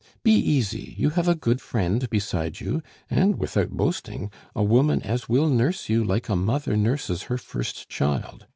[0.23, 5.29] Be easy, you have a good friend beside you, and without boasting, a woman as
[5.29, 8.47] will nurse you like a mother nurses her first child.